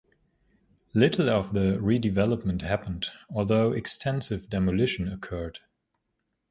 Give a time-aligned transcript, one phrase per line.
[0.95, 5.59] Little of the redevelopment happened, although extensive demolition occurred.